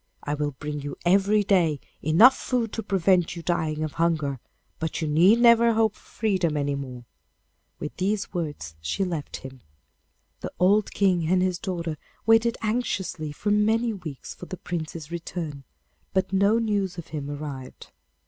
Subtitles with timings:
[0.23, 4.39] I will bring you every day enough food to prevent you dying of hunger,
[4.79, 7.05] but you need never hope for freedom any more.'
[7.79, 9.61] With these words she left him.
[10.39, 15.65] The old King and his daughter waited anxiously for many weeks for the Prince's return,
[16.15, 17.91] but no news of him arrived.